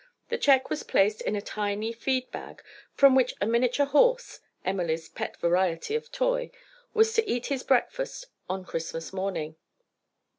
The 0.29 0.37
check 0.39 0.71
was 0.71 0.81
placed 0.81 1.21
in 1.21 1.35
a 1.35 1.43
tiny 1.43 1.93
feed 1.93 2.31
bag, 2.31 2.63
from 2.95 3.13
which 3.13 3.35
a 3.39 3.45
miniature 3.45 3.85
horse 3.85 4.39
(Emily's 4.65 5.07
pet 5.07 5.37
variety 5.37 5.93
of 5.93 6.11
toy) 6.11 6.49
was 6.95 7.13
to 7.13 7.29
eat 7.29 7.45
his 7.53 7.61
breakfast 7.61 8.25
on 8.49 8.65
Christmas 8.65 9.13
morning. 9.13 9.57